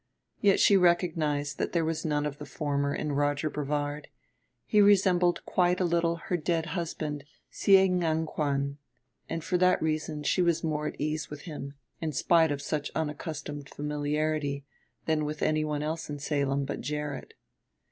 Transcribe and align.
Yet 0.39 0.59
she 0.59 0.77
recognized 0.77 1.59
that 1.59 1.73
there 1.73 1.85
was 1.85 2.03
none 2.03 2.25
of 2.25 2.39
the 2.39 2.45
former 2.47 2.91
in 2.91 3.11
Roger 3.11 3.51
Brevard; 3.51 4.07
he 4.65 4.81
resembled 4.81 5.45
quite 5.45 5.79
a 5.79 5.85
little 5.85 6.15
her 6.15 6.37
dead 6.37 6.65
husband, 6.73 7.23
Sié 7.53 7.87
Ngan 7.87 8.25
kwán; 8.25 8.77
and 9.29 9.43
for 9.43 9.59
that 9.59 9.79
reason 9.79 10.23
she 10.23 10.41
was 10.41 10.63
more 10.63 10.87
at 10.87 10.99
ease 10.99 11.29
with 11.29 11.41
him 11.41 11.75
in 11.99 12.13
spite 12.13 12.51
of 12.51 12.63
such 12.63 12.89
unaccustomed 12.95 13.69
familiarity 13.69 14.65
than 15.05 15.23
with 15.23 15.43
anyone 15.43 15.83
else 15.83 16.09
in 16.09 16.17
Salem 16.17 16.65
but 16.65 16.81
Gerrit. 16.81 17.35